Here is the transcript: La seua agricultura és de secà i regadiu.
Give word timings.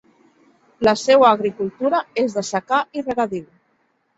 La 0.87 0.93
seua 1.01 1.27
agricultura 1.35 1.99
és 2.25 2.39
de 2.39 2.45
secà 2.51 2.83
i 3.01 3.07
regadiu. 3.07 3.45